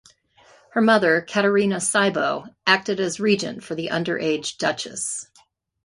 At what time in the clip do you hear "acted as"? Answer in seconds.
2.65-3.19